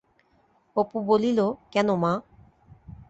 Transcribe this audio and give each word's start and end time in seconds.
অপু 0.75 0.97
বলিল, 1.07 1.39
কেন 1.71 1.87
মা? 1.95 2.13